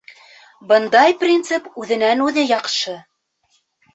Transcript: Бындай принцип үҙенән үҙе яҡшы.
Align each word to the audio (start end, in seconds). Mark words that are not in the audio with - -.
Бындай 0.71 1.13
принцип 1.23 1.67
үҙенән 1.83 2.25
үҙе 2.27 2.45
яҡшы. 2.53 2.95